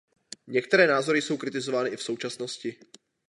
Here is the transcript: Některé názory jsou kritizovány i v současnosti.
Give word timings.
Některé 0.47 0.87
názory 0.87 1.21
jsou 1.21 1.37
kritizovány 1.37 1.89
i 1.89 1.97
v 1.97 2.03
současnosti. 2.03 2.75